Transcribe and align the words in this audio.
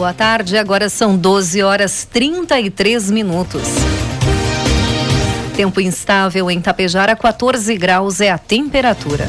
Boa 0.00 0.14
tarde, 0.14 0.56
agora 0.56 0.88
são 0.88 1.14
12 1.14 1.62
horas 1.62 2.08
33 2.10 3.10
minutos. 3.10 3.68
Tempo 5.54 5.78
instável 5.78 6.50
em 6.50 6.58
Tapejara, 6.58 7.14
14 7.14 7.76
graus 7.76 8.18
é 8.18 8.30
a 8.30 8.38
temperatura. 8.38 9.28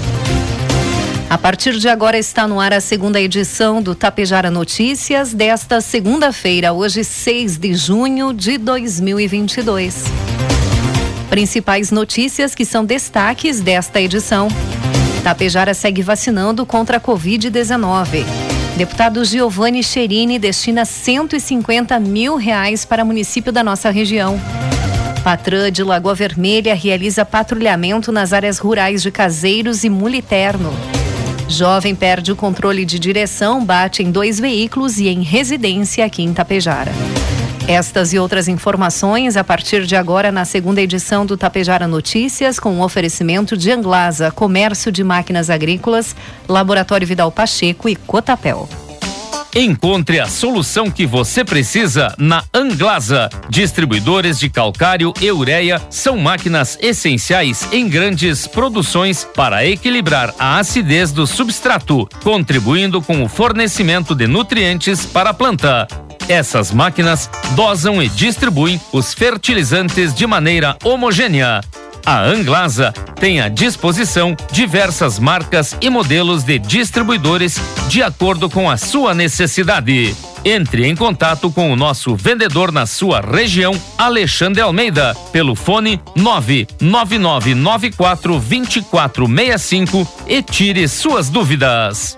A 1.29 1.37
partir 1.37 1.77
de 1.77 1.89
agora 1.89 2.17
está 2.17 2.47
no 2.47 2.57
ar 2.57 2.71
a 2.71 2.79
segunda 2.79 3.19
edição 3.19 3.81
do 3.81 3.93
Tapejara 3.93 4.49
Notícias 4.49 5.33
desta 5.33 5.81
segunda-feira, 5.81 6.71
hoje 6.71 7.03
6 7.03 7.57
de 7.57 7.73
junho 7.73 8.31
de 8.31 8.57
2022. 8.57 10.05
Principais 11.29 11.91
notícias 11.91 12.55
que 12.55 12.63
são 12.63 12.85
destaques 12.85 13.59
desta 13.59 13.99
edição. 13.99 14.47
Tapejara 15.21 15.73
segue 15.73 16.01
vacinando 16.01 16.65
contra 16.65 16.95
a 16.95 17.01
Covid-19. 17.01 18.50
Deputado 18.77 19.23
Giovanni 19.23 19.83
Cherini 19.83 20.39
destina 20.39 20.85
150 20.85 21.99
mil 21.99 22.35
reais 22.35 22.85
para 22.85 23.05
município 23.05 23.51
da 23.51 23.63
nossa 23.63 23.89
região. 23.91 24.39
Patrã 25.23 25.71
de 25.71 25.83
Lagoa 25.83 26.15
Vermelha 26.15 26.73
realiza 26.73 27.23
patrulhamento 27.23 28.11
nas 28.11 28.33
áreas 28.33 28.57
rurais 28.57 29.03
de 29.03 29.11
Caseiros 29.11 29.83
e 29.83 29.89
Muliterno. 29.89 30.73
Jovem 31.47 31.93
perde 31.93 32.31
o 32.31 32.35
controle 32.35 32.85
de 32.85 32.97
direção, 32.97 33.63
bate 33.63 34.01
em 34.01 34.09
dois 34.09 34.39
veículos 34.39 34.97
e 34.97 35.09
em 35.09 35.21
residência 35.21 36.05
aqui 36.05 36.23
em 36.23 36.33
Tapejara. 36.33 36.91
Estas 37.71 38.11
e 38.11 38.19
outras 38.19 38.49
informações 38.49 39.37
a 39.37 39.45
partir 39.45 39.85
de 39.85 39.95
agora 39.95 40.29
na 40.29 40.43
segunda 40.43 40.81
edição 40.81 41.25
do 41.25 41.37
Tapejara 41.37 41.87
Notícias, 41.87 42.59
com 42.59 42.73
um 42.73 42.81
oferecimento 42.81 43.55
de 43.55 43.71
Anglasa, 43.71 44.29
Comércio 44.29 44.91
de 44.91 45.05
Máquinas 45.05 45.49
Agrícolas, 45.49 46.13
Laboratório 46.49 47.07
Vidal 47.07 47.31
Pacheco 47.31 47.87
e 47.87 47.95
Cotapel. 47.95 48.67
Encontre 49.55 50.19
a 50.19 50.25
solução 50.27 50.91
que 50.91 51.05
você 51.05 51.45
precisa 51.45 52.13
na 52.17 52.43
Anglasa. 52.53 53.29
Distribuidores 53.49 54.37
de 54.37 54.49
calcário 54.49 55.13
e 55.21 55.31
ureia 55.31 55.81
são 55.89 56.17
máquinas 56.17 56.77
essenciais 56.81 57.69
em 57.71 57.87
grandes 57.87 58.47
produções 58.47 59.23
para 59.23 59.65
equilibrar 59.65 60.35
a 60.37 60.59
acidez 60.59 61.13
do 61.13 61.25
substrato, 61.25 62.05
contribuindo 62.21 63.01
com 63.01 63.23
o 63.23 63.29
fornecimento 63.29 64.13
de 64.13 64.27
nutrientes 64.27 65.05
para 65.05 65.29
a 65.29 65.33
planta. 65.33 65.87
Essas 66.31 66.71
máquinas 66.71 67.29
dosam 67.57 68.01
e 68.01 68.07
distribuem 68.07 68.79
os 68.93 69.13
fertilizantes 69.13 70.13
de 70.13 70.25
maneira 70.25 70.77
homogênea. 70.81 71.59
A 72.05 72.21
Anglasa 72.21 72.93
tem 73.19 73.41
à 73.41 73.49
disposição 73.49 74.33
diversas 74.49 75.19
marcas 75.19 75.75
e 75.81 75.89
modelos 75.89 76.45
de 76.45 76.57
distribuidores 76.57 77.59
de 77.89 78.01
acordo 78.01 78.49
com 78.49 78.69
a 78.69 78.77
sua 78.77 79.13
necessidade. 79.13 80.15
Entre 80.45 80.87
em 80.87 80.95
contato 80.95 81.51
com 81.51 81.69
o 81.69 81.75
nosso 81.75 82.15
vendedor 82.15 82.71
na 82.71 82.85
sua 82.85 83.19
região, 83.19 83.77
Alexandre 83.97 84.61
Almeida, 84.61 85.13
pelo 85.33 85.53
fone 85.53 85.99
99994 86.15 88.39
2465 88.39 90.07
e 90.27 90.41
tire 90.41 90.87
suas 90.87 91.29
dúvidas. 91.29 92.17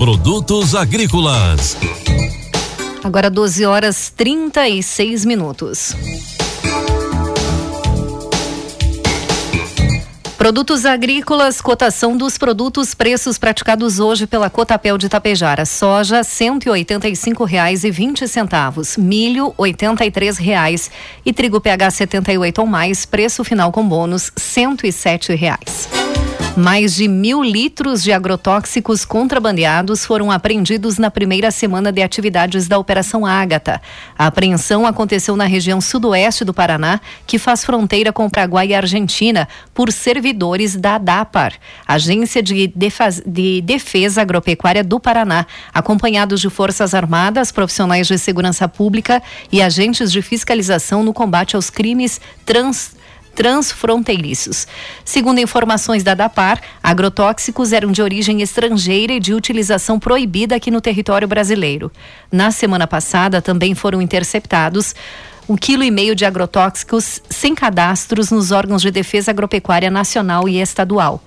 Produtos 0.00 0.74
agrícolas. 0.74 1.76
Agora 3.04 3.28
12 3.28 3.66
horas 3.66 4.10
36 4.16 5.26
minutos. 5.26 5.94
Produtos 10.38 10.86
agrícolas, 10.86 11.60
cotação 11.60 12.16
dos 12.16 12.38
produtos, 12.38 12.94
preços 12.94 13.36
praticados 13.36 14.00
hoje 14.00 14.26
pela 14.26 14.48
Cotapel 14.48 14.96
de 14.96 15.06
Tapejara. 15.06 15.66
Soja, 15.66 16.24
cento 16.24 16.64
e 16.64 16.70
reais 17.44 17.84
e 17.84 17.90
vinte 17.90 18.26
centavos. 18.26 18.96
Milho, 18.96 19.52
oitenta 19.58 20.06
e 20.06 20.10
reais. 20.38 20.90
E 21.26 21.30
trigo 21.30 21.60
PH 21.60 21.90
78 21.90 22.58
ou 22.58 22.66
mais, 22.66 23.04
preço 23.04 23.44
final 23.44 23.70
com 23.70 23.86
bônus, 23.86 24.32
cento 24.34 24.86
e 24.86 24.92
reais. 25.34 26.09
Mais 26.56 26.96
de 26.96 27.06
mil 27.06 27.42
litros 27.44 28.02
de 28.02 28.12
agrotóxicos 28.12 29.04
contrabandeados 29.04 30.04
foram 30.04 30.32
apreendidos 30.32 30.98
na 30.98 31.08
primeira 31.08 31.50
semana 31.52 31.92
de 31.92 32.02
atividades 32.02 32.66
da 32.66 32.76
Operação 32.76 33.24
Ágata. 33.24 33.80
A 34.18 34.26
apreensão 34.26 34.84
aconteceu 34.84 35.36
na 35.36 35.44
região 35.44 35.80
sudoeste 35.80 36.44
do 36.44 36.52
Paraná, 36.52 37.00
que 37.24 37.38
faz 37.38 37.64
fronteira 37.64 38.12
com 38.12 38.28
Paraguai 38.28 38.68
e 38.68 38.74
Argentina, 38.74 39.48
por 39.72 39.92
servidores 39.92 40.74
da 40.74 40.96
ADAPAR, 40.96 41.54
Agência 41.86 42.42
de, 42.42 42.66
Defaz... 42.66 43.22
de 43.24 43.62
Defesa 43.62 44.20
Agropecuária 44.20 44.82
do 44.82 44.98
Paraná, 44.98 45.46
acompanhados 45.72 46.40
de 46.40 46.50
Forças 46.50 46.94
Armadas, 46.94 47.52
profissionais 47.52 48.08
de 48.08 48.18
segurança 48.18 48.68
pública 48.68 49.22
e 49.52 49.62
agentes 49.62 50.10
de 50.10 50.20
fiscalização 50.20 51.04
no 51.04 51.14
combate 51.14 51.54
aos 51.54 51.70
crimes 51.70 52.20
trans 52.44 52.98
transfronteiriços. 53.34 54.66
Segundo 55.04 55.38
informações 55.40 56.02
da 56.02 56.14
DAPAR, 56.14 56.60
agrotóxicos 56.82 57.72
eram 57.72 57.92
de 57.92 58.02
origem 58.02 58.42
estrangeira 58.42 59.12
e 59.12 59.20
de 59.20 59.34
utilização 59.34 59.98
proibida 59.98 60.56
aqui 60.56 60.70
no 60.70 60.80
território 60.80 61.28
brasileiro. 61.28 61.90
Na 62.30 62.50
semana 62.50 62.86
passada, 62.86 63.40
também 63.40 63.74
foram 63.74 64.00
interceptados 64.02 64.94
um 65.48 65.56
quilo 65.56 65.82
e 65.82 65.90
meio 65.90 66.14
de 66.14 66.24
agrotóxicos 66.24 67.20
sem 67.28 67.56
cadastros 67.56 68.30
nos 68.30 68.52
órgãos 68.52 68.82
de 68.82 68.90
defesa 68.90 69.32
agropecuária 69.32 69.90
nacional 69.90 70.48
e 70.48 70.60
estadual. 70.60 71.20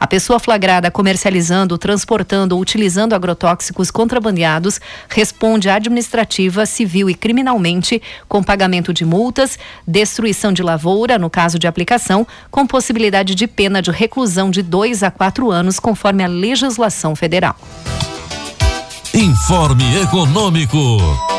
A 0.00 0.06
pessoa 0.06 0.40
flagrada 0.40 0.90
comercializando, 0.90 1.76
transportando 1.76 2.54
ou 2.54 2.62
utilizando 2.62 3.12
agrotóxicos 3.12 3.90
contrabandeados 3.90 4.80
responde 5.10 5.68
administrativa, 5.68 6.64
civil 6.64 7.10
e 7.10 7.14
criminalmente 7.14 8.00
com 8.26 8.42
pagamento 8.42 8.94
de 8.94 9.04
multas, 9.04 9.58
destruição 9.86 10.54
de 10.54 10.62
lavoura, 10.62 11.18
no 11.18 11.28
caso 11.28 11.58
de 11.58 11.66
aplicação, 11.66 12.26
com 12.50 12.66
possibilidade 12.66 13.34
de 13.34 13.46
pena 13.46 13.82
de 13.82 13.90
reclusão 13.90 14.50
de 14.50 14.62
dois 14.62 15.02
a 15.02 15.10
quatro 15.10 15.50
anos, 15.50 15.78
conforme 15.78 16.24
a 16.24 16.26
legislação 16.26 17.14
federal. 17.14 17.56
Informe 19.12 20.00
Econômico. 20.02 21.29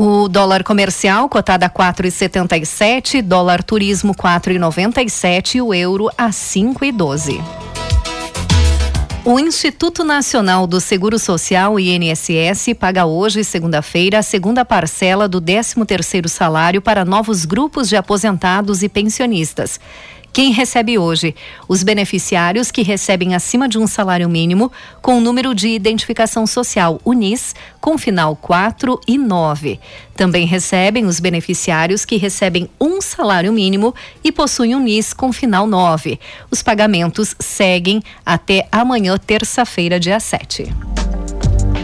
O 0.00 0.28
dólar 0.28 0.62
comercial 0.62 1.28
cotado 1.28 1.64
a 1.64 1.68
4,77, 1.68 3.20
dólar 3.20 3.64
turismo 3.64 4.14
4,97 4.14 5.56
e 5.56 5.60
o 5.60 5.74
euro 5.74 6.08
a 6.16 6.28
5,12. 6.28 7.42
O 9.24 9.40
Instituto 9.40 10.04
Nacional 10.04 10.68
do 10.68 10.80
Seguro 10.80 11.18
Social, 11.18 11.80
INSS, 11.80 12.74
paga 12.78 13.06
hoje, 13.06 13.42
segunda-feira, 13.42 14.20
a 14.20 14.22
segunda 14.22 14.64
parcela 14.64 15.28
do 15.28 15.42
13º 15.42 16.28
salário 16.28 16.80
para 16.80 17.04
novos 17.04 17.44
grupos 17.44 17.88
de 17.88 17.96
aposentados 17.96 18.84
e 18.84 18.88
pensionistas. 18.88 19.80
Quem 20.32 20.52
recebe 20.52 20.98
hoje? 20.98 21.34
Os 21.66 21.82
beneficiários 21.82 22.70
que 22.70 22.82
recebem 22.82 23.34
acima 23.34 23.68
de 23.68 23.78
um 23.78 23.86
salário 23.86 24.28
mínimo 24.28 24.70
com 25.02 25.18
o 25.18 25.20
número 25.20 25.54
de 25.54 25.68
identificação 25.68 26.46
social 26.46 27.00
UNIS 27.04 27.54
com 27.80 27.98
final 27.98 28.36
4 28.36 29.00
e 29.06 29.18
9. 29.18 29.80
Também 30.14 30.46
recebem 30.46 31.06
os 31.06 31.18
beneficiários 31.18 32.04
que 32.04 32.16
recebem 32.16 32.68
um 32.80 33.00
salário 33.00 33.52
mínimo 33.52 33.94
e 34.22 34.30
possuem 34.30 34.74
UNIS 34.74 35.12
com 35.12 35.32
final 35.32 35.66
9. 35.66 36.20
Os 36.50 36.62
pagamentos 36.62 37.34
seguem 37.38 38.02
até 38.24 38.68
amanhã, 38.70 39.16
terça-feira, 39.18 39.98
dia 39.98 40.20
7. 40.20 40.72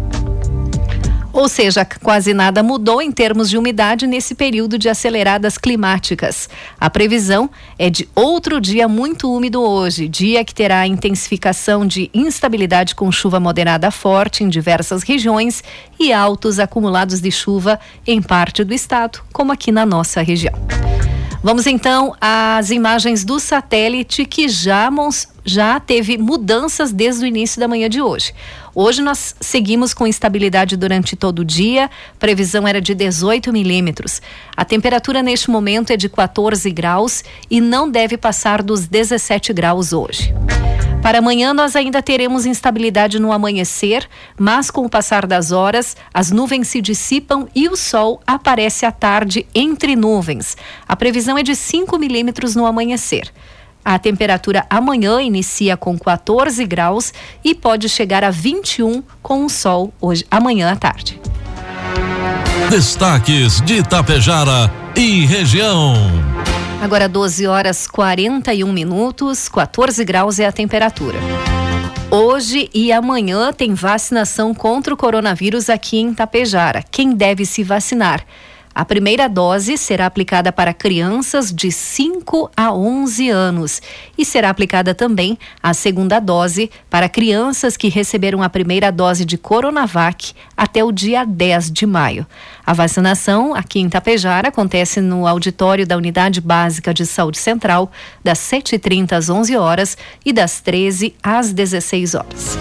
Ou 1.33 1.49
seja, 1.49 1.83
quase 1.83 2.31
nada 2.31 2.61
mudou 2.61 3.01
em 3.01 3.11
termos 3.11 3.49
de 3.49 3.57
umidade 3.57 4.05
nesse 4.05 4.35
período 4.35 4.77
de 4.77 4.87
aceleradas 4.87 5.57
climáticas. 5.57 6.47
A 6.79 6.91
previsão 6.91 7.49
é 7.77 7.89
de 7.89 8.07
outro 8.13 8.61
dia 8.61 8.87
muito 8.87 9.33
úmido 9.35 9.59
hoje, 9.59 10.07
dia 10.07 10.45
que 10.45 10.53
terá 10.53 10.85
intensificação 10.85 11.87
de 11.87 12.11
instabilidade 12.13 12.93
com 12.93 13.11
chuva 13.11 13.39
moderada 13.39 13.89
forte 13.89 14.43
em 14.43 14.49
diversas 14.49 15.01
regiões 15.01 15.63
e 15.99 16.13
altos 16.13 16.59
acumulados 16.59 17.19
de 17.19 17.31
chuva 17.31 17.79
em 18.05 18.21
parte 18.21 18.63
do 18.63 18.73
estado, 18.73 19.19
como 19.33 19.51
aqui 19.51 19.71
na 19.71 19.87
nossa 19.87 20.21
região. 20.21 20.53
Vamos 21.43 21.67
então 21.67 22.15
às 22.21 22.69
imagens 22.69 23.25
do 23.25 23.37
satélite 23.37 24.23
que 24.23 24.47
já, 24.47 24.89
já 25.43 25.77
teve 25.77 26.17
mudanças 26.17 26.93
desde 26.93 27.25
o 27.25 27.27
início 27.27 27.59
da 27.59 27.67
manhã 27.67 27.89
de 27.89 28.01
hoje. 28.01 28.33
Hoje 28.73 29.01
nós 29.01 29.35
seguimos 29.41 29.93
com 29.93 30.07
estabilidade 30.07 30.77
durante 30.77 31.17
todo 31.17 31.39
o 31.39 31.45
dia, 31.45 31.91
previsão 32.17 32.65
era 32.65 32.79
de 32.79 32.95
18 32.95 33.51
milímetros. 33.51 34.21
A 34.55 34.63
temperatura 34.63 35.21
neste 35.21 35.51
momento 35.51 35.91
é 35.91 35.97
de 35.97 36.07
14 36.07 36.71
graus 36.71 37.25
e 37.51 37.59
não 37.59 37.91
deve 37.91 38.17
passar 38.17 38.63
dos 38.63 38.87
17 38.87 39.51
graus 39.51 39.91
hoje. 39.91 40.33
Para 41.03 41.19
amanhã, 41.19 41.53
nós 41.53 41.75
ainda 41.75 42.01
teremos 42.01 42.45
instabilidade 42.45 43.19
no 43.19 43.33
amanhecer, 43.33 44.07
mas 44.39 44.71
com 44.71 44.85
o 44.85 44.89
passar 44.89 45.27
das 45.27 45.51
horas, 45.51 45.97
as 46.13 46.31
nuvens 46.31 46.69
se 46.69 46.81
dissipam 46.81 47.45
e 47.53 47.67
o 47.67 47.75
sol 47.75 48.21
aparece 48.25 48.85
à 48.85 48.91
tarde 48.91 49.45
entre 49.53 49.97
nuvens. 49.97 50.55
A 50.87 50.95
previsão 50.95 51.37
é 51.37 51.43
de 51.43 51.57
5 51.57 51.99
milímetros 51.99 52.55
no 52.55 52.65
amanhecer. 52.65 53.29
A 53.83 53.99
temperatura 53.99 54.65
amanhã 54.69 55.21
inicia 55.21 55.75
com 55.75 55.99
14 55.99 56.65
graus 56.65 57.13
e 57.43 57.53
pode 57.53 57.89
chegar 57.89 58.23
a 58.23 58.29
21 58.29 59.03
com 59.21 59.43
o 59.43 59.49
sol 59.49 59.93
hoje 59.99 60.25
amanhã 60.31 60.71
à 60.71 60.75
tarde. 60.77 61.19
Destaques 62.69 63.59
de 63.59 63.79
Itapejara 63.79 64.71
e 64.95 65.25
região. 65.25 65.95
Agora 66.83 67.07
12 67.07 67.47
horas 67.47 67.87
41 67.87 68.69
minutos, 68.69 69.47
14 69.47 70.03
graus 70.03 70.37
é 70.37 70.45
a 70.45 70.51
temperatura. 70.51 71.17
Hoje 72.11 72.69
e 72.73 72.91
amanhã 72.91 73.53
tem 73.53 73.73
vacinação 73.73 74.53
contra 74.53 74.93
o 74.93 74.97
coronavírus 74.97 75.69
aqui 75.69 75.99
em 75.99 76.13
Tapejara. 76.13 76.83
Quem 76.91 77.13
deve 77.15 77.45
se 77.45 77.63
vacinar? 77.63 78.25
A 78.75 78.83
primeira 78.83 79.29
dose 79.29 79.77
será 79.77 80.07
aplicada 80.07 80.51
para 80.51 80.73
crianças 80.73 81.53
de 81.53 81.71
5 81.71 82.49
a 82.57 82.73
11 82.73 83.29
anos 83.29 83.81
e 84.17 84.25
será 84.25 84.49
aplicada 84.49 84.95
também 84.95 85.37
a 85.61 85.75
segunda 85.75 86.19
dose 86.19 86.71
para 86.89 87.07
crianças 87.07 87.77
que 87.77 87.87
receberam 87.87 88.41
a 88.41 88.49
primeira 88.49 88.91
dose 88.91 89.25
de 89.25 89.37
Coronavac 89.37 90.33
até 90.57 90.83
o 90.83 90.91
dia 90.91 91.23
10 91.23 91.71
de 91.71 91.85
maio. 91.85 92.25
A 92.65 92.73
vacinação 92.73 93.53
aqui 93.53 93.79
em 93.79 93.89
Tapejara 93.89 94.47
acontece 94.47 94.99
no 95.01 95.27
auditório 95.27 95.85
da 95.85 95.95
Unidade 95.95 96.41
Básica 96.41 96.93
de 96.93 97.05
Saúde 97.05 97.37
Central, 97.37 97.91
das 98.23 98.39
7h30 98.39 99.11
às 99.11 99.29
11 99.29 99.55
horas 99.55 99.97
e 100.25 100.33
das 100.33 100.61
13 100.61 101.13
às 101.21 101.53
16 101.53 102.15
horas. 102.15 102.57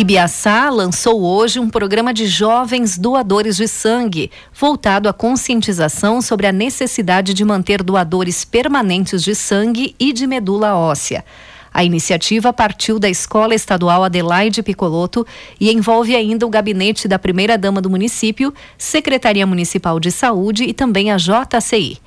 Ibiaçá 0.00 0.70
lançou 0.70 1.20
hoje 1.20 1.60
um 1.60 1.68
programa 1.68 2.14
de 2.14 2.26
jovens 2.26 2.96
doadores 2.96 3.58
de 3.58 3.68
sangue, 3.68 4.30
voltado 4.58 5.10
à 5.10 5.12
conscientização 5.12 6.22
sobre 6.22 6.46
a 6.46 6.52
necessidade 6.52 7.34
de 7.34 7.44
manter 7.44 7.82
doadores 7.82 8.42
permanentes 8.42 9.22
de 9.22 9.34
sangue 9.34 9.94
e 10.00 10.14
de 10.14 10.26
medula 10.26 10.74
óssea. 10.74 11.22
A 11.70 11.84
iniciativa 11.84 12.50
partiu 12.50 12.98
da 12.98 13.10
Escola 13.10 13.54
Estadual 13.54 14.02
Adelaide 14.02 14.62
Picoloto 14.62 15.26
e 15.60 15.70
envolve 15.70 16.16
ainda 16.16 16.46
o 16.46 16.50
gabinete 16.50 17.06
da 17.06 17.18
primeira-dama 17.18 17.82
do 17.82 17.90
município, 17.90 18.54
Secretaria 18.78 19.46
Municipal 19.46 20.00
de 20.00 20.10
Saúde 20.10 20.64
e 20.64 20.72
também 20.72 21.12
a 21.12 21.18
JCI. 21.18 21.98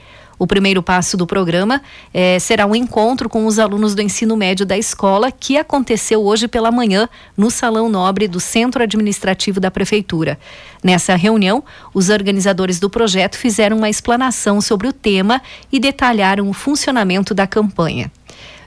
O 0.44 0.46
primeiro 0.46 0.84
passo 0.84 1.16
do 1.16 1.26
programa 1.26 1.82
eh, 2.14 2.38
será 2.38 2.66
um 2.66 2.76
encontro 2.76 3.30
com 3.30 3.46
os 3.46 3.60
alunos 3.60 3.96
do 3.96 4.02
ensino 4.02 4.36
médio 4.36 4.66
da 4.66 4.78
escola, 4.78 5.32
que 5.32 5.56
aconteceu 5.56 6.22
hoje 6.22 6.50
pela 6.50 6.70
manhã 6.70 7.08
no 7.38 7.50
Salão 7.50 7.88
Nobre 7.88 8.28
do 8.28 8.42
Centro 8.42 8.84
Administrativo 8.84 9.62
da 9.62 9.72
Prefeitura. 9.72 10.38
Nessa 10.84 11.16
reunião, 11.16 11.64
os 11.94 12.10
organizadores 12.10 12.78
do 12.78 12.90
projeto 12.90 13.38
fizeram 13.38 13.78
uma 13.78 13.90
explanação 13.90 14.60
sobre 14.60 14.86
o 14.86 14.92
tema 14.92 15.42
e 15.72 15.80
detalharam 15.80 16.50
o 16.50 16.54
funcionamento 16.54 17.34
da 17.34 17.48
campanha. 17.48 18.12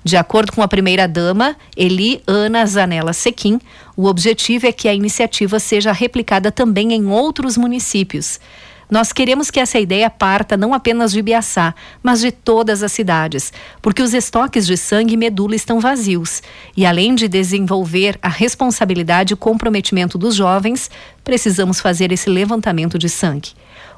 De 0.02 0.16
acordo 0.16 0.52
com 0.52 0.62
a 0.62 0.68
primeira-dama, 0.68 1.56
Eli 1.76 2.23
Ana 2.26 2.64
Zanella 2.64 3.12
Sequim, 3.12 3.61
o 3.95 4.06
objetivo 4.06 4.66
é 4.66 4.73
que 4.73 4.88
a 4.88 4.95
iniciativa 4.95 5.59
seja 5.59 5.92
replicada 5.92 6.50
também 6.50 6.95
em 6.95 7.06
outros 7.06 7.59
municípios. 7.59 8.40
Nós 8.88 9.12
queremos 9.12 9.50
que 9.50 9.59
essa 9.59 9.81
ideia 9.81 10.09
parta 10.09 10.57
não 10.57 10.73
apenas 10.73 11.11
de 11.11 11.21
Biaçá, 11.21 11.75
mas 12.02 12.21
de 12.21 12.31
todas 12.31 12.83
as 12.85 12.93
cidades, 12.93 13.52
porque 13.83 14.00
os 14.00 14.14
estoques 14.14 14.64
de 14.64 14.76
sangue 14.76 15.14
e 15.14 15.16
medula 15.16 15.57
estão 15.57 15.81
vazios. 15.81 16.40
E 16.76 16.87
além 16.87 17.14
de 17.14 17.26
desenvolver 17.26 18.16
a 18.23 18.28
responsabilidade 18.28 19.35
e 19.35 19.37
comprometimento 19.37 20.16
dos 20.16 20.37
jovens, 20.37 20.88
precisamos 21.25 21.81
fazer 21.81 22.12
esse 22.12 22.31
levantamento 22.31 22.97
de 22.97 23.09
sangue. 23.09 23.50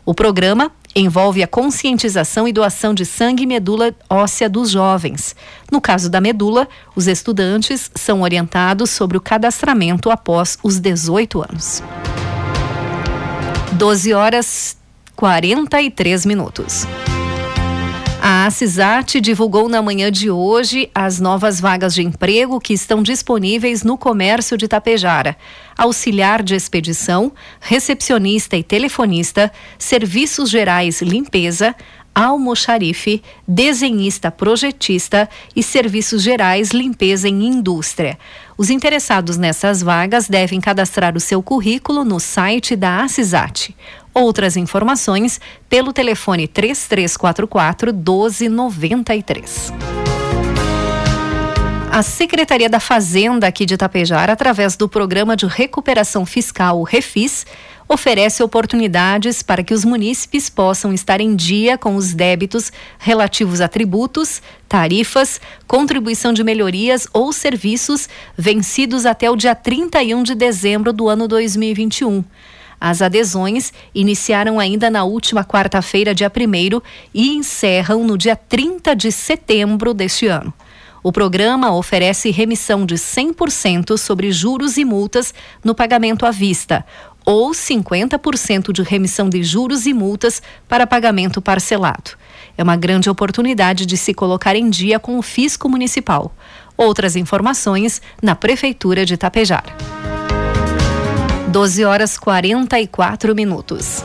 O 0.07 0.15
programa 0.15 0.73
envolve 0.97 1.43
a 1.43 1.47
conscientização 1.47 2.49
e 2.49 2.53
doação 2.53 2.95
de 2.95 3.05
sangue 3.05 3.43
e 3.43 3.47
medula 3.47 3.95
óssea 4.09 4.49
dos 4.49 4.71
jovens. 4.71 5.37
No 5.71 5.83
caso 5.83 6.09
da 6.09 6.19
medula, 6.19 6.67
os 6.97 7.07
estudantes 7.07 7.91
são 7.95 8.23
orientados 8.23 8.89
sobre 8.89 9.19
o 9.19 9.21
cadastramento 9.21 10.11
após 10.11 10.59
os 10.63 10.81
18 10.81 11.43
anos. 11.43 11.83
12 13.75 14.15
horas 14.15 14.78
43 15.19 16.25
minutos. 16.25 16.87
A 18.23 18.49
CISAT 18.53 19.21
divulgou 19.21 19.69
na 19.69 19.83
manhã 19.83 20.13
de 20.13 20.31
hoje 20.31 20.89
as 20.95 21.19
novas 21.19 21.61
vagas 21.61 21.93
de 21.93 22.05
emprego 22.05 22.61
que 22.61 22.73
estão 22.73 23.03
disponíveis 23.03 23.83
no 23.83 23.99
comércio 23.99 24.57
de 24.57 24.69
Tapejara. 24.69 25.37
Auxiliar 25.77 26.41
de 26.41 26.55
expedição, 26.55 27.33
recepcionista 27.59 28.57
e 28.57 28.63
telefonista, 28.63 29.51
serviços 29.77 30.51
gerais 30.51 31.03
limpeza, 31.03 31.75
almoxarife, 32.15 33.21
desenhista 33.47 34.31
projetista 34.31 35.29
e 35.57 35.65
serviços 35.65 36.23
gerais 36.23 36.71
limpeza 36.71 37.29
em 37.29 37.45
indústria. 37.45 38.17
Os 38.59 38.71
interessados 38.71 39.37
nessas 39.37 39.81
vagas 39.85 40.29
devem 40.29 40.61
cadastrar 40.61 41.17
o 41.17 41.21
seu 41.21 41.41
currículo 41.41 42.05
no 42.05 42.19
site 42.19 42.75
da 42.75 43.05
ACISAT. 43.05 43.73
Outras 44.13 44.57
informações 44.57 45.41
pelo 45.69 45.93
telefone 45.93 46.49
3344 46.49 47.95
1293. 47.95 49.73
A 51.93 52.03
Secretaria 52.03 52.69
da 52.69 52.81
Fazenda 52.81 53.47
aqui 53.47 53.65
de 53.65 53.75
Itapejar, 53.75 54.29
através 54.29 54.77
do 54.77 54.89
Programa 54.89 55.37
de 55.37 55.47
Recuperação 55.47 56.27
Fiscal, 56.27 56.81
o 56.81 56.83
Refis, 56.83 57.47
oferece 57.89 58.43
oportunidades 58.43 59.43
para 59.43 59.63
que 59.63 59.73
os 59.73 59.85
munícipes 59.85 60.51
possam 60.51 60.93
estar 60.93 61.21
em 61.21 61.35
dia 61.35 61.79
com 61.79 61.97
os 61.97 62.13
débitos 62.13 62.71
relativos 62.99 63.61
a 63.61 63.69
tributos, 63.69 64.43
tarifas, 64.69 65.41
contribuição 65.67 66.33
de 66.33 66.45
melhorias 66.45 67.09
ou 67.13 67.33
serviços 67.33 68.09
vencidos 68.37 69.07
até 69.07 69.31
o 69.31 69.37
dia 69.37 69.55
31 69.55 70.23
de 70.23 70.35
dezembro 70.35 70.93
do 70.93 71.09
ano 71.09 71.27
2021. 71.27 72.23
As 72.81 73.03
adesões 73.03 73.73
iniciaram 73.93 74.61
ainda 74.61 74.89
na 74.89 75.03
última 75.03 75.45
quarta-feira, 75.45 76.15
dia 76.15 76.31
1 76.31 76.81
e 77.13 77.31
encerram 77.31 78.05
no 78.05 78.17
dia 78.17 78.37
30 78.37 78.95
de 78.95 79.11
setembro 79.11 79.93
deste 79.93 80.27
ano. 80.27 80.53
O 81.03 81.13
programa 81.13 81.75
oferece 81.75 82.31
remissão 82.31 82.85
de 82.85 82.97
100% 82.97 83.97
sobre 83.97 84.31
juros 84.31 84.77
e 84.77 84.85
multas 84.85 85.33
no 85.65 85.75
pagamento 85.75 86.27
à 86.27 86.31
vista, 86.31 86.85
ou 87.29 87.51
50% 87.51 88.73
de 88.73 88.83
remissão 88.83 89.29
de 89.29 89.43
juros 89.43 89.85
e 89.85 89.93
multas 89.93 90.41
para 90.67 90.87
pagamento 90.87 91.43
parcelado. 91.43 92.13
É 92.57 92.63
uma 92.63 92.75
grande 92.75 93.11
oportunidade 93.11 93.85
de 93.85 93.99
se 93.99 94.15
colocar 94.15 94.57
em 94.57 94.71
dia 94.71 94.99
com 94.99 95.19
o 95.19 95.23
fisco 95.23 95.69
municipal. 95.69 96.35
Outras 96.75 97.17
informações 97.17 98.01
na 98.23 98.35
Prefeitura 98.35 99.05
de 99.05 99.19
Tapejar. 99.19 99.77
12 101.49 101.85
horas 101.85 102.17
44 102.17 103.35
minutos. 103.35 104.03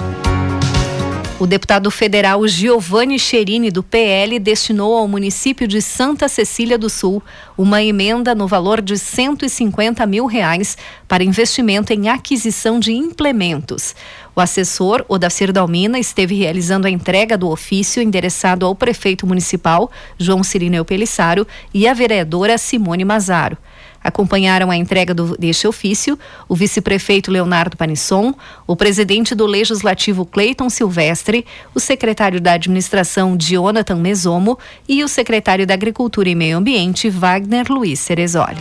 O 1.43 1.45
deputado 1.45 1.91
federal 1.91 2.47
Giovanni 2.47 3.19
Cherini, 3.19 3.69
do 3.69 3.83
PL, 3.83 4.39
destinou 4.39 4.95
ao 4.95 5.09
município 5.09 5.67
de 5.67 5.81
Santa 5.81 6.29
Cecília 6.29 6.77
do 6.77 6.89
Sul 6.89 7.21
uma 7.57 7.83
emenda 7.83 8.33
no 8.33 8.47
valor 8.47 8.81
de 8.81 8.97
150 8.97 10.05
mil 10.05 10.25
reais 10.25 10.77
para 11.05 11.21
investimento 11.21 11.91
em 11.91 12.07
aquisição 12.07 12.79
de 12.79 12.93
implementos. 12.93 13.93
O 14.33 14.39
assessor, 14.39 15.03
Odacir 15.09 15.51
Dalmina, 15.51 15.99
esteve 15.99 16.33
realizando 16.33 16.87
a 16.87 16.89
entrega 16.89 17.37
do 17.37 17.49
ofício 17.49 18.01
endereçado 18.01 18.65
ao 18.65 18.73
prefeito 18.73 19.27
municipal, 19.27 19.91
João 20.17 20.45
Cirineu 20.45 20.85
Pelissaro, 20.85 21.45
e 21.73 21.89
à 21.89 21.93
vereadora 21.93 22.57
Simone 22.57 23.03
Mazaro. 23.03 23.57
Acompanharam 24.03 24.69
a 24.69 24.75
entrega 24.75 25.13
do, 25.13 25.37
deste 25.37 25.67
ofício 25.67 26.17
o 26.47 26.55
vice-prefeito 26.55 27.31
Leonardo 27.31 27.77
Panisson, 27.77 28.33
o 28.67 28.75
presidente 28.75 29.33
do 29.33 29.45
Legislativo 29.45 30.25
Cleiton 30.25 30.69
Silvestre, 30.69 31.45
o 31.73 31.79
secretário 31.79 32.41
da 32.41 32.53
Administração 32.53 33.37
Jonathan 33.39 33.95
Mesomo 33.95 34.57
e 34.87 35.03
o 35.03 35.07
secretário 35.07 35.65
da 35.65 35.73
Agricultura 35.73 36.29
e 36.29 36.35
Meio 36.35 36.57
Ambiente 36.57 37.09
Wagner 37.09 37.65
Luiz 37.69 37.99
Cerezoli. 37.99 38.57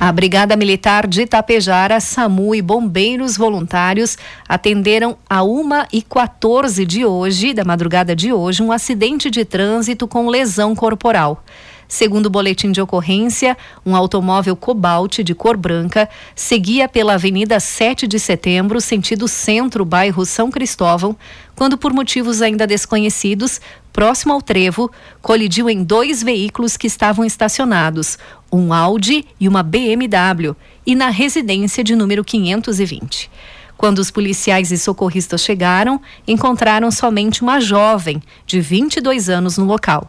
A 0.00 0.10
Brigada 0.12 0.56
Militar 0.56 1.06
de 1.06 1.20
Itapejara, 1.20 2.00
SAMU 2.00 2.54
e 2.54 2.62
bombeiros 2.62 3.36
voluntários 3.36 4.16
atenderam 4.48 5.18
a 5.28 5.44
1 5.44 5.68
e 5.92 6.00
14 6.00 6.86
de 6.86 7.04
hoje, 7.04 7.52
da 7.52 7.66
madrugada 7.66 8.16
de 8.16 8.32
hoje, 8.32 8.62
um 8.62 8.72
acidente 8.72 9.30
de 9.30 9.44
trânsito 9.44 10.08
com 10.08 10.30
lesão 10.30 10.74
corporal. 10.74 11.44
Segundo 11.90 12.26
o 12.26 12.30
boletim 12.30 12.70
de 12.70 12.80
ocorrência, 12.80 13.58
um 13.84 13.96
automóvel 13.96 14.54
Cobalt 14.54 15.18
de 15.24 15.34
cor 15.34 15.56
branca 15.56 16.08
seguia 16.36 16.88
pela 16.88 17.14
Avenida 17.14 17.58
7 17.58 18.06
de 18.06 18.16
Setembro, 18.16 18.80
sentido 18.80 19.26
centro, 19.26 19.84
bairro 19.84 20.24
São 20.24 20.52
Cristóvão, 20.52 21.16
quando, 21.56 21.76
por 21.76 21.92
motivos 21.92 22.42
ainda 22.42 22.64
desconhecidos, 22.64 23.60
próximo 23.92 24.32
ao 24.32 24.40
trevo, 24.40 24.88
colidiu 25.20 25.68
em 25.68 25.82
dois 25.82 26.22
veículos 26.22 26.76
que 26.76 26.86
estavam 26.86 27.24
estacionados, 27.24 28.16
um 28.52 28.72
Audi 28.72 29.26
e 29.40 29.48
uma 29.48 29.64
BMW, 29.64 30.54
e 30.86 30.94
na 30.94 31.08
residência 31.08 31.82
de 31.82 31.96
número 31.96 32.22
520. 32.22 33.28
Quando 33.76 33.98
os 33.98 34.12
policiais 34.12 34.70
e 34.70 34.78
socorristas 34.78 35.40
chegaram, 35.40 36.00
encontraram 36.24 36.88
somente 36.92 37.42
uma 37.42 37.60
jovem 37.60 38.22
de 38.46 38.60
22 38.60 39.28
anos 39.28 39.58
no 39.58 39.64
local. 39.64 40.08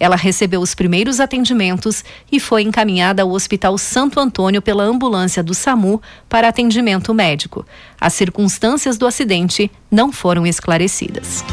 Ela 0.00 0.16
recebeu 0.16 0.62
os 0.62 0.74
primeiros 0.74 1.20
atendimentos 1.20 2.02
e 2.32 2.40
foi 2.40 2.62
encaminhada 2.62 3.22
ao 3.22 3.30
Hospital 3.30 3.76
Santo 3.76 4.18
Antônio 4.18 4.62
pela 4.62 4.82
ambulância 4.82 5.42
do 5.42 5.52
SAMU 5.52 6.00
para 6.26 6.48
atendimento 6.48 7.12
médico. 7.12 7.66
As 8.00 8.14
circunstâncias 8.14 8.96
do 8.96 9.06
acidente 9.06 9.70
não 9.90 10.10
foram 10.10 10.46
esclarecidas. 10.46 11.44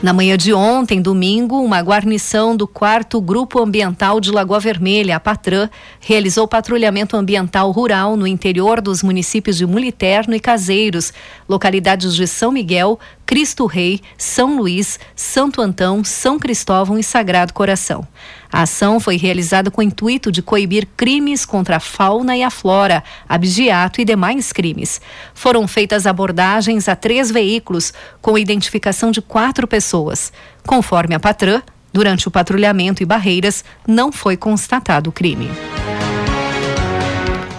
Na 0.00 0.12
manhã 0.12 0.36
de 0.36 0.54
ontem, 0.54 1.02
domingo, 1.02 1.60
uma 1.60 1.80
guarnição 1.80 2.56
do 2.56 2.68
4 2.68 3.20
Grupo 3.20 3.60
Ambiental 3.60 4.20
de 4.20 4.30
Lagoa 4.30 4.60
Vermelha, 4.60 5.16
a 5.16 5.20
Patran, 5.20 5.68
realizou 5.98 6.46
patrulhamento 6.46 7.16
ambiental 7.16 7.72
rural 7.72 8.16
no 8.16 8.24
interior 8.24 8.80
dos 8.80 9.02
municípios 9.02 9.56
de 9.56 9.66
Muliterno 9.66 10.36
e 10.36 10.40
Caseiros, 10.40 11.12
localidades 11.48 12.14
de 12.14 12.28
São 12.28 12.52
Miguel, 12.52 12.96
Cristo 13.28 13.66
Rei, 13.66 14.00
São 14.16 14.56
Luís, 14.56 14.98
Santo 15.14 15.60
Antão, 15.60 16.02
São 16.02 16.38
Cristóvão 16.38 16.98
e 16.98 17.02
Sagrado 17.02 17.52
Coração. 17.52 18.08
A 18.50 18.62
ação 18.62 18.98
foi 18.98 19.18
realizada 19.18 19.70
com 19.70 19.82
o 19.82 19.84
intuito 19.84 20.32
de 20.32 20.40
coibir 20.40 20.88
crimes 20.96 21.44
contra 21.44 21.76
a 21.76 21.80
fauna 21.80 22.34
e 22.38 22.42
a 22.42 22.48
flora, 22.48 23.04
abigeato 23.28 24.00
e 24.00 24.04
demais 24.06 24.50
crimes. 24.50 24.98
Foram 25.34 25.68
feitas 25.68 26.06
abordagens 26.06 26.88
a 26.88 26.96
três 26.96 27.30
veículos, 27.30 27.92
com 28.22 28.38
identificação 28.38 29.10
de 29.10 29.20
quatro 29.20 29.68
pessoas. 29.68 30.32
Conforme 30.66 31.14
a 31.14 31.20
patrã, 31.20 31.60
durante 31.92 32.28
o 32.28 32.30
patrulhamento 32.30 33.02
e 33.02 33.06
barreiras, 33.06 33.62
não 33.86 34.10
foi 34.10 34.38
constatado 34.38 35.10
o 35.10 35.12
crime. 35.12 35.50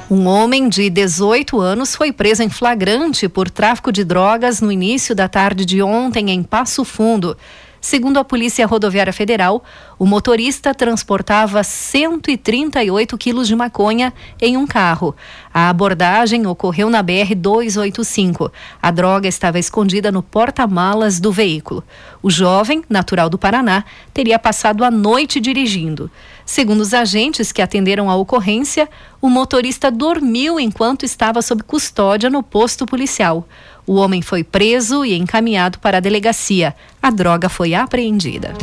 Um 0.09 0.25
homem 0.25 0.67
de 0.67 0.89
18 0.89 1.59
anos 1.61 1.95
foi 1.95 2.11
preso 2.11 2.41
em 2.41 2.49
flagrante 2.49 3.29
por 3.29 3.47
tráfico 3.47 3.91
de 3.91 4.03
drogas 4.03 4.59
no 4.59 4.71
início 4.71 5.13
da 5.13 5.27
tarde 5.27 5.63
de 5.63 5.83
ontem 5.83 6.31
em 6.31 6.41
Passo 6.41 6.83
Fundo. 6.83 7.37
Segundo 7.81 8.17
a 8.17 8.25
Polícia 8.25 8.67
Rodoviária 8.67 9.13
Federal, 9.13 9.63
o 9.97 10.05
motorista 10.05 10.73
transportava 10.73 11.63
138 11.63 13.17
quilos 13.17 13.47
de 13.47 13.55
maconha 13.55 14.13
em 14.41 14.57
um 14.57 14.67
carro. 14.67 15.15
A 15.53 15.69
abordagem 15.69 16.45
ocorreu 16.45 16.89
na 16.89 17.01
BR-285. 17.01 18.51
A 18.81 18.91
droga 18.91 19.29
estava 19.29 19.59
escondida 19.59 20.11
no 20.11 20.21
porta-malas 20.21 21.19
do 21.21 21.31
veículo. 21.31 21.83
O 22.21 22.29
jovem, 22.29 22.83
natural 22.89 23.29
do 23.29 23.37
Paraná, 23.37 23.85
teria 24.13 24.37
passado 24.37 24.83
a 24.83 24.91
noite 24.91 25.39
dirigindo. 25.39 26.11
Segundo 26.45 26.81
os 26.81 26.93
agentes 26.93 27.51
que 27.51 27.61
atenderam 27.61 28.09
a 28.09 28.15
ocorrência, 28.15 28.89
o 29.21 29.29
motorista 29.29 29.89
dormiu 29.89 30.59
enquanto 30.59 31.05
estava 31.05 31.41
sob 31.41 31.63
custódia 31.63 32.29
no 32.29 32.43
posto 32.43 32.85
policial. 32.85 33.47
O 33.89 33.95
homem 33.95 34.21
foi 34.21 34.43
preso 34.43 35.03
e 35.03 35.15
encaminhado 35.17 35.79
para 35.79 35.97
a 35.97 35.99
delegacia. 35.99 36.75
A 37.01 37.09
droga 37.09 37.49
foi 37.49 37.73
apreendida. 37.73 38.53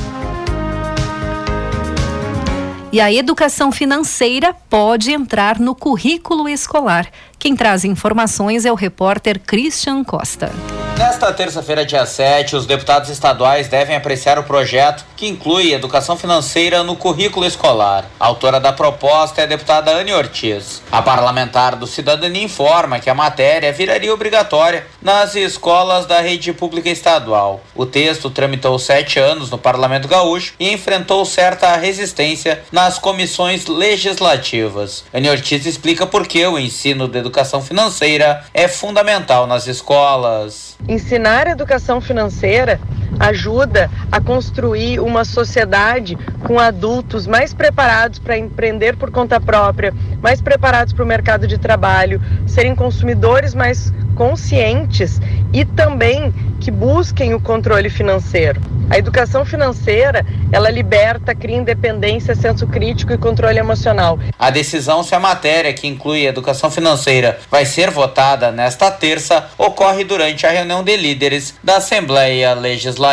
E 2.92 3.00
a 3.00 3.12
educação 3.12 3.72
financeira 3.72 4.54
pode 4.70 5.10
entrar 5.10 5.58
no 5.58 5.74
currículo 5.74 6.48
escolar. 6.48 7.10
Quem 7.38 7.54
traz 7.54 7.84
informações 7.84 8.64
é 8.64 8.72
o 8.72 8.74
repórter 8.74 9.38
Christian 9.38 10.02
Costa. 10.02 10.50
Nesta 10.98 11.30
terça-feira, 11.30 11.84
dia 11.84 12.06
7, 12.06 12.56
os 12.56 12.64
deputados 12.64 13.10
estaduais 13.10 13.68
devem 13.68 13.94
apreciar 13.94 14.38
o 14.38 14.44
projeto 14.44 15.04
que 15.14 15.28
inclui 15.28 15.74
educação 15.74 16.16
financeira 16.16 16.82
no 16.82 16.96
currículo 16.96 17.44
escolar. 17.44 18.06
A 18.18 18.26
autora 18.26 18.58
da 18.58 18.72
proposta 18.72 19.42
é 19.42 19.44
a 19.44 19.46
deputada 19.46 19.90
Anne 19.90 20.14
Ortiz. 20.14 20.82
A 20.90 21.02
parlamentar 21.02 21.76
do 21.76 21.86
Cidadania 21.86 22.42
informa 22.42 22.98
que 22.98 23.10
a 23.10 23.14
matéria 23.14 23.74
viraria 23.74 24.12
obrigatória 24.12 24.86
nas 25.02 25.34
escolas 25.34 26.06
da 26.06 26.22
rede 26.22 26.54
pública 26.54 26.88
estadual. 26.88 27.60
O 27.74 27.84
texto 27.84 28.30
tramitou 28.30 28.78
sete 28.78 29.18
anos 29.18 29.50
no 29.50 29.58
Parlamento 29.58 30.08
Gaúcho 30.08 30.54
e 30.58 30.72
enfrentou 30.72 31.26
certa 31.26 31.76
resistência 31.76 32.62
nas 32.72 32.98
comissões 32.98 33.66
legislativas. 33.66 35.04
Anne 35.12 35.28
Ortiz 35.28 35.66
explica 35.66 36.06
por 36.06 36.26
que 36.26 36.44
o 36.46 36.58
ensino 36.58 37.06
de 37.06 37.20
educação 37.26 37.60
financeira 37.60 38.44
é 38.54 38.68
fundamental 38.68 39.46
nas 39.46 39.66
escolas. 39.66 40.76
Ensinar 40.88 41.48
educação 41.48 42.00
financeira 42.00 42.80
ajuda 43.18 43.90
a 44.10 44.20
construir 44.20 45.00
uma 45.00 45.24
sociedade 45.24 46.16
com 46.44 46.58
adultos 46.58 47.26
mais 47.26 47.52
preparados 47.52 48.18
para 48.18 48.38
empreender 48.38 48.96
por 48.96 49.10
conta 49.10 49.40
própria, 49.40 49.92
mais 50.22 50.40
preparados 50.40 50.92
para 50.92 51.04
o 51.04 51.06
mercado 51.06 51.46
de 51.46 51.58
trabalho, 51.58 52.20
serem 52.46 52.74
consumidores 52.74 53.54
mais 53.54 53.92
conscientes 54.14 55.20
e 55.52 55.64
também 55.64 56.32
que 56.60 56.70
busquem 56.70 57.34
o 57.34 57.40
controle 57.40 57.90
financeiro. 57.90 58.60
A 58.88 58.96
educação 58.96 59.44
financeira, 59.44 60.24
ela 60.52 60.70
liberta, 60.70 61.34
cria 61.34 61.56
independência, 61.56 62.34
senso 62.34 62.66
crítico 62.68 63.12
e 63.12 63.18
controle 63.18 63.58
emocional. 63.58 64.18
A 64.38 64.48
decisão 64.48 65.02
se 65.02 65.14
a 65.14 65.18
matéria 65.18 65.72
que 65.72 65.88
inclui 65.88 66.24
educação 66.24 66.70
financeira 66.70 67.38
vai 67.50 67.66
ser 67.66 67.90
votada 67.90 68.52
nesta 68.52 68.90
terça 68.90 69.48
ocorre 69.58 70.04
durante 70.04 70.46
a 70.46 70.50
reunião 70.50 70.84
de 70.84 70.96
líderes 70.96 71.54
da 71.62 71.76
Assembleia 71.76 72.54
Legislativa. 72.54 73.05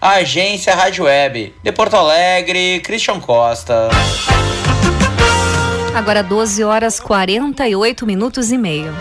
A 0.00 0.14
agência 0.14 0.74
Rádio 0.74 1.04
Web 1.04 1.54
de 1.62 1.70
Porto 1.70 1.94
Alegre, 1.94 2.80
Christian 2.80 3.20
Costa. 3.20 3.88
Agora 5.94 6.22
12 6.22 6.64
horas 6.64 6.98
48 6.98 8.04
minutos 8.04 8.50
e 8.50 8.58
meio. 8.58 8.92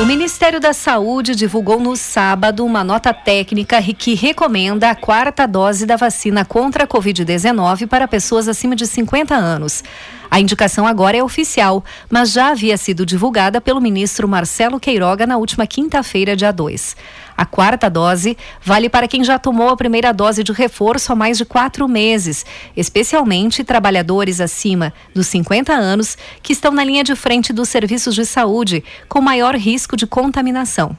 O 0.00 0.06
Ministério 0.06 0.58
da 0.58 0.72
Saúde 0.72 1.34
divulgou 1.34 1.78
no 1.78 1.94
sábado 1.94 2.64
uma 2.64 2.82
nota 2.82 3.12
técnica 3.12 3.82
que 3.82 4.14
recomenda 4.14 4.88
a 4.88 4.94
quarta 4.94 5.46
dose 5.46 5.84
da 5.84 5.96
vacina 5.96 6.42
contra 6.42 6.84
a 6.84 6.86
Covid-19 6.86 7.86
para 7.86 8.08
pessoas 8.08 8.48
acima 8.48 8.74
de 8.74 8.86
50 8.86 9.34
anos. 9.34 9.84
A 10.30 10.40
indicação 10.40 10.86
agora 10.86 11.18
é 11.18 11.22
oficial, 11.22 11.84
mas 12.08 12.32
já 12.32 12.48
havia 12.48 12.78
sido 12.78 13.04
divulgada 13.04 13.60
pelo 13.60 13.80
ministro 13.80 14.26
Marcelo 14.26 14.80
Queiroga 14.80 15.26
na 15.26 15.36
última 15.36 15.66
quinta-feira, 15.66 16.34
dia 16.34 16.50
2. 16.50 16.96
A 17.40 17.46
quarta 17.46 17.88
dose 17.88 18.36
vale 18.62 18.90
para 18.90 19.08
quem 19.08 19.24
já 19.24 19.38
tomou 19.38 19.70
a 19.70 19.76
primeira 19.76 20.12
dose 20.12 20.44
de 20.44 20.52
reforço 20.52 21.10
há 21.10 21.16
mais 21.16 21.38
de 21.38 21.46
quatro 21.46 21.88
meses, 21.88 22.44
especialmente 22.76 23.64
trabalhadores 23.64 24.42
acima 24.42 24.92
dos 25.14 25.26
50 25.28 25.72
anos 25.72 26.18
que 26.42 26.52
estão 26.52 26.70
na 26.70 26.84
linha 26.84 27.02
de 27.02 27.16
frente 27.16 27.50
dos 27.50 27.70
serviços 27.70 28.14
de 28.14 28.26
saúde 28.26 28.84
com 29.08 29.22
maior 29.22 29.54
risco 29.56 29.96
de 29.96 30.06
contaminação. 30.06 30.94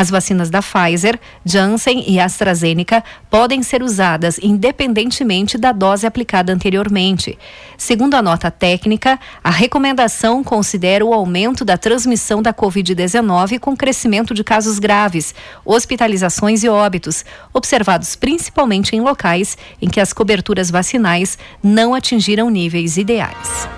As 0.00 0.08
vacinas 0.08 0.48
da 0.48 0.62
Pfizer, 0.62 1.20
Janssen 1.44 2.10
e 2.10 2.18
AstraZeneca 2.18 3.04
podem 3.28 3.62
ser 3.62 3.82
usadas 3.82 4.38
independentemente 4.42 5.58
da 5.58 5.72
dose 5.72 6.06
aplicada 6.06 6.54
anteriormente. 6.54 7.38
Segundo 7.76 8.14
a 8.14 8.22
nota 8.22 8.50
técnica, 8.50 9.20
a 9.44 9.50
recomendação 9.50 10.42
considera 10.42 11.04
o 11.04 11.12
aumento 11.12 11.66
da 11.66 11.76
transmissão 11.76 12.40
da 12.40 12.54
Covid-19 12.54 13.58
com 13.58 13.76
crescimento 13.76 14.32
de 14.32 14.42
casos 14.42 14.78
graves, 14.78 15.34
hospitalizações 15.66 16.64
e 16.64 16.68
óbitos, 16.70 17.22
observados 17.52 18.16
principalmente 18.16 18.96
em 18.96 19.02
locais 19.02 19.58
em 19.82 19.90
que 19.90 20.00
as 20.00 20.14
coberturas 20.14 20.70
vacinais 20.70 21.36
não 21.62 21.92
atingiram 21.92 22.48
níveis 22.48 22.96
ideais. 22.96 23.68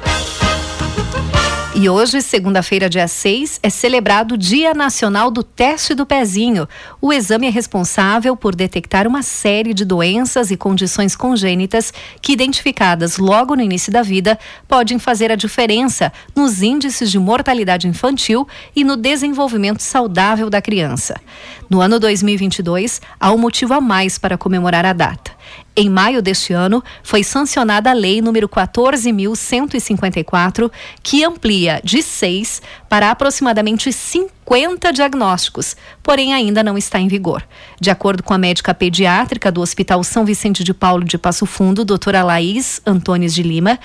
E 1.83 1.89
hoje, 1.89 2.23
segunda-feira, 2.23 2.89
dia 2.89 3.09
6, 3.09 3.59
é 3.61 3.69
celebrado 3.69 4.35
o 4.35 4.39
Dia 4.39 4.73
Nacional 4.73 5.33
do 5.33 5.43
Teste 5.43 5.97
do 5.97 6.07
Pezinho. 6.07 6.69
O 7.01 7.13
exame 7.13 7.49
é 7.49 7.51
responsável 7.51 8.37
por 8.37 8.55
detectar 8.55 9.05
uma 9.05 9.21
série 9.21 9.75
de 9.75 9.85
doenças 9.85 10.53
e 10.53 10.57
condições 10.57 11.17
congênitas 11.17 11.93
que, 12.21 12.35
identificadas 12.35 13.19
logo 13.19 13.57
no 13.57 13.63
início 13.63 13.93
da 13.93 14.01
vida, 14.01 14.39
podem 14.69 14.97
fazer 15.01 15.33
a 15.33 15.35
diferença 15.35 16.13
nos 16.37 16.63
índices 16.63 17.11
de 17.11 17.19
mortalidade 17.19 17.89
infantil 17.89 18.47
e 18.77 18.85
no 18.85 18.97
desenvolvimento 18.97 19.81
saudável 19.81 20.49
da 20.49 20.63
criança. 20.63 21.21
No 21.69 21.81
ano 21.81 21.99
2022, 21.99 23.01
há 23.19 23.33
um 23.33 23.39
motivo 23.39 23.75
a 23.75 23.81
mais 23.81 24.19
para 24.19 24.39
comemorar 24.39 24.87
a 24.87 24.93
data. 24.93 25.33
Em 25.75 25.89
maio 25.89 26.21
deste 26.21 26.53
ano, 26.53 26.85
foi 27.03 27.25
sancionada 27.25 27.89
a 27.91 27.95
Lei 27.95 28.21
número 28.21 28.47
14.154, 28.47 30.71
que 31.03 31.25
amplia 31.25 31.81
de 31.83 32.03
6 32.03 32.61
para 32.91 33.11
aproximadamente 33.11 33.91
50 33.91 34.93
diagnósticos, 34.93 35.75
porém 36.03 36.35
ainda 36.35 36.63
não 36.63 36.77
está 36.77 37.01
em 37.01 37.09
vigor. 37.09 37.43
De 37.81 37.91
acordo 37.91 38.23
com 38.23 38.35
a 38.35 38.39
médica 38.39 38.75
pediátrica 38.75 39.51
do 39.51 39.63
Hospital 39.63 40.05
São 40.05 40.27
Vicente 40.27 40.63
de 40.63 40.75
Paulo 40.75 41.05
de 41.05 41.17
Passo 41.17 41.47
Fundo, 41.47 41.87
doutora 41.87 42.23
Laís 42.23 42.83
Antônios 42.85 43.33
de 43.33 43.43
Lima, 43.43 43.79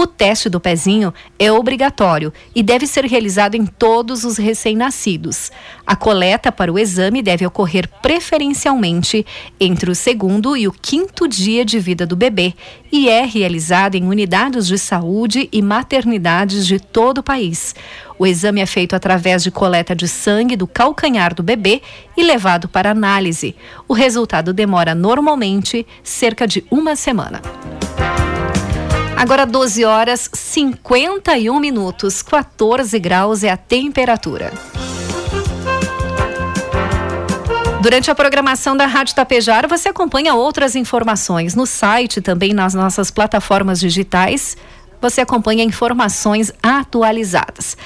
o 0.00 0.06
teste 0.06 0.48
do 0.48 0.58
pezinho 0.58 1.12
é 1.38 1.52
obrigatório 1.52 2.32
e 2.54 2.62
deve 2.62 2.86
ser 2.86 3.04
realizado 3.04 3.54
em 3.54 3.66
todos 3.66 4.24
os 4.24 4.38
recém-nascidos. 4.38 5.52
A 5.86 5.94
coleta 5.94 6.50
para 6.50 6.72
o 6.72 6.78
exame 6.78 7.20
deve 7.20 7.46
ocorrer 7.46 7.86
preferencialmente 8.00 9.26
entre 9.60 9.90
o 9.90 9.94
segundo 9.94 10.56
e 10.56 10.66
o 10.66 10.72
quinto 10.72 11.28
dia 11.28 11.66
de 11.66 11.78
vida 11.78 12.06
do 12.06 12.16
bebê 12.16 12.54
e 12.90 13.10
é 13.10 13.26
realizado 13.26 13.94
em 13.94 14.08
unidades 14.08 14.66
de 14.66 14.78
saúde 14.78 15.50
e 15.52 15.60
maternidades 15.60 16.66
de 16.66 16.80
todo 16.80 17.18
o 17.18 17.22
país. 17.22 17.74
O 18.18 18.26
exame 18.26 18.62
é 18.62 18.66
feito 18.66 18.96
através 18.96 19.42
de 19.42 19.50
coleta 19.50 19.94
de 19.94 20.08
sangue 20.08 20.56
do 20.56 20.66
calcanhar 20.66 21.34
do 21.34 21.42
bebê 21.42 21.82
e 22.16 22.22
levado 22.22 22.68
para 22.68 22.90
análise. 22.90 23.54
O 23.86 23.92
resultado 23.92 24.54
demora 24.54 24.94
normalmente 24.94 25.86
cerca 26.02 26.46
de 26.46 26.64
uma 26.70 26.96
semana. 26.96 27.42
Agora 29.20 29.44
12 29.44 29.84
horas 29.84 30.30
51 30.32 31.60
minutos, 31.60 32.22
14 32.22 32.98
graus 32.98 33.44
é 33.44 33.50
a 33.50 33.56
temperatura. 33.56 34.50
Durante 37.82 38.10
a 38.10 38.14
programação 38.14 38.74
da 38.74 38.86
Rádio 38.86 39.14
Tapejara, 39.14 39.68
você 39.68 39.90
acompanha 39.90 40.34
outras 40.34 40.74
informações 40.74 41.54
no 41.54 41.66
site, 41.66 42.22
também 42.22 42.54
nas 42.54 42.72
nossas 42.72 43.10
plataformas 43.10 43.78
digitais. 43.78 44.56
Você 45.02 45.20
acompanha 45.20 45.64
informações 45.64 46.50
atualizadas. 46.62 47.76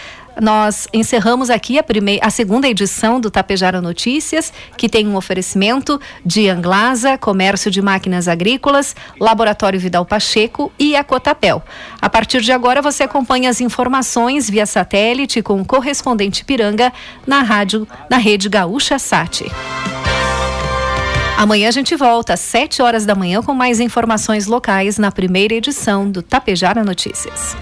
Nós 0.41 0.89
encerramos 0.93 1.51
aqui 1.51 1.79
a, 1.79 1.83
primeira, 1.83 2.27
a 2.27 2.31
segunda 2.31 2.69
edição 2.69 3.21
do 3.21 3.31
Tapejara 3.31 3.81
Notícias, 3.81 4.53
que 4.77 4.89
tem 4.89 5.07
um 5.07 5.17
oferecimento 5.17 6.01
de 6.25 6.49
Anglasa, 6.49 7.17
Comércio 7.17 7.71
de 7.71 7.81
Máquinas 7.81 8.29
Agrícolas, 8.29 8.97
Laboratório 9.21 9.79
Vidal 9.79 10.05
Pacheco 10.05 10.73
e 10.79 10.97
a 10.97 11.05
Cotapel. 11.05 11.63
A 12.01 12.11
partir 12.11 12.41
de 12.41 12.53
agora 12.53 12.83
você 12.83 13.05
acompanha 13.05 13.51
as 13.51 13.61
informações 13.61 14.49
via 14.51 14.67
satélite 14.67 15.43
com 15.43 15.61
o 15.61 15.65
correspondente 15.65 16.45
Piranga 16.45 16.93
na 17.27 17.43
rádio, 17.43 17.87
na 18.11 18.17
rede 18.17 18.49
Gaúcha 18.49 18.99
Sat. 18.99 19.45
Amanhã 21.37 21.69
a 21.69 21.73
gente 21.73 21.97
volta 21.97 22.35
às 22.35 22.41
7 22.41 22.81
horas 22.81 23.05
da 23.05 23.15
manhã 23.15 23.43
com 23.43 23.53
mais 23.53 23.81
informações 23.81 24.47
locais 24.47 24.99
na 24.99 25.11
primeira 25.11 25.55
edição 25.55 26.09
do 26.09 26.23
Tapejara 26.23 26.85
Notícias. 26.85 27.57